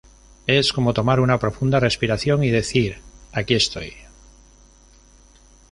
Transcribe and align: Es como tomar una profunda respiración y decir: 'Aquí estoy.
Es 0.47 0.73
como 0.73 0.95
tomar 0.95 1.19
una 1.19 1.37
profunda 1.37 1.79
respiración 1.79 2.43
y 2.43 2.49
decir: 2.49 2.97
'Aquí 3.33 3.53
estoy. 3.53 3.93